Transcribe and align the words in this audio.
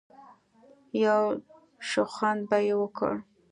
يو 1.05 1.23
شخوند 1.89 2.41
به 2.49 2.57
يې 2.67 2.75
وکړ. 2.81 3.13